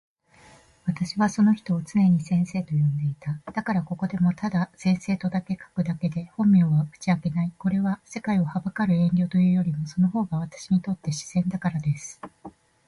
[0.87, 3.39] 私はその人を常に先生と呼んでいた。
[3.51, 7.53] だからここでもただ先生と書くだけで本名は打ち明けない。
[7.59, 12.19] これは、世界を憚る遠慮というよりも、その方が私にとって自然だからです。